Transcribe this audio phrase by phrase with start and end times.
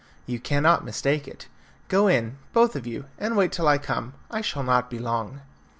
[0.25, 1.47] You cannot mistake it.
[1.87, 4.15] Go in, both of you, and wait till I come.
[4.31, 5.41] I shall not be long."